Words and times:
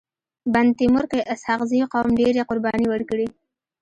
بند 0.53 0.71
تيمور 0.79 1.05
کي 1.11 1.19
اسحق 1.33 1.59
زي 1.71 1.79
قوم 1.93 2.07
ډيري 2.19 2.41
قرباني 2.49 2.85
ورکړي. 2.89 3.27